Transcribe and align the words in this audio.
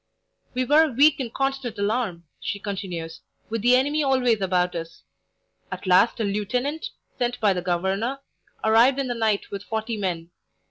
"We 0.55 0.65
were 0.65 0.85
a 0.85 0.91
week 0.91 1.19
in 1.19 1.29
constant 1.29 1.77
alarm," 1.77 2.23
she 2.39 2.57
continues, 2.57 3.21
"with 3.51 3.61
the 3.61 3.75
enemy 3.75 4.01
always 4.01 4.41
about 4.41 4.73
us. 4.75 5.03
At 5.71 5.85
last 5.85 6.19
a 6.19 6.23
lieutenant, 6.23 6.89
sent 7.19 7.39
by 7.39 7.53
the 7.53 7.61
governor, 7.61 8.21
arrived 8.63 8.97
in 8.97 9.05
the 9.09 9.13
night 9.13 9.51
with 9.51 9.63
forty 9.63 9.97
men. 9.97 10.31